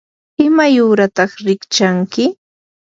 ¿imay 0.45 0.75
uurataq 0.83 1.31
rikchanki? 1.45 2.25